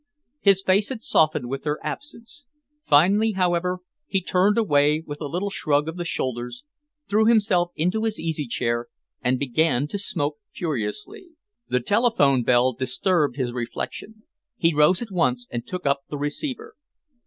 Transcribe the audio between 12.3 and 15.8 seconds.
bell disturbed his reflection. He rose at once and